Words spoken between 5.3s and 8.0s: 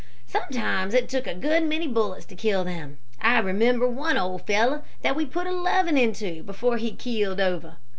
eleven into, before he keeled over.